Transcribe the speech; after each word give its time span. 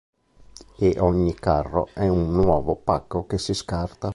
E 0.79 0.99
ogni 0.99 1.35
carro 1.35 1.89
è 1.93 2.07
un 2.07 2.31
nuovo 2.31 2.75
pacco 2.75 3.27
che 3.27 3.37
si 3.37 3.53
scarta. 3.53 4.09